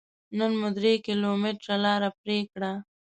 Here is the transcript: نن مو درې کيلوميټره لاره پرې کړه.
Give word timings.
نن 0.37 0.51
مو 0.59 0.69
درې 0.77 0.93
کيلوميټره 1.05 1.75
لاره 1.85 2.09
پرې 2.21 2.37
کړه. 2.51 2.71